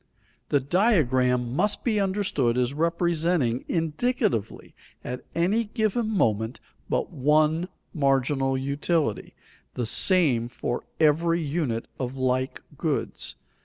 The 0.49 0.59
diagram 0.59 1.55
must 1.55 1.83
be 1.83 1.99
understood 1.99 2.57
as 2.57 2.73
representing 2.73 3.63
indicatively 3.67 4.73
at 5.03 5.23
any 5.35 5.65
given 5.65 6.09
moment 6.09 6.59
but 6.89 7.11
one 7.11 7.67
marginal 7.93 8.57
utility, 8.57 9.35
the 9.75 9.85
same 9.85 10.47
for 10.47 10.85
every 10.99 11.39
unit 11.43 11.87
of 11.99 12.17
like 12.17 12.63
goods. 12.79 13.35